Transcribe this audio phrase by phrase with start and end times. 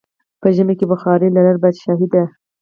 [0.41, 2.23] په ژمی کې بخارا لرل پادشاهي ده.